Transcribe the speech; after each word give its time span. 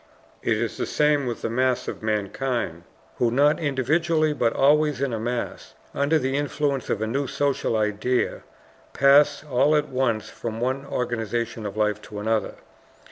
It 0.41 0.57
is 0.57 0.77
the 0.77 0.87
same 0.87 1.27
with 1.27 1.43
the 1.43 1.49
mass 1.51 1.87
of 1.87 2.01
mankind, 2.01 2.85
who 3.17 3.29
not 3.29 3.59
individually, 3.59 4.33
but 4.33 4.51
always 4.51 4.99
in 4.99 5.13
a 5.13 5.19
mass, 5.19 5.75
under 5.93 6.17
the 6.17 6.35
influence 6.35 6.89
of 6.89 7.03
a 7.03 7.05
new 7.05 7.27
social 7.27 7.77
idea 7.77 8.41
pass 8.93 9.43
all 9.43 9.75
at 9.75 9.89
once 9.89 10.27
from 10.27 10.59
one 10.59 10.87
organization 10.87 11.67
of 11.67 11.77
life 11.77 12.01
to 12.01 12.17
another. 12.19 12.55